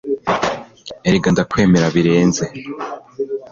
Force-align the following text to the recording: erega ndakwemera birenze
erega 1.07 1.27
ndakwemera 1.31 1.85
birenze 1.95 2.43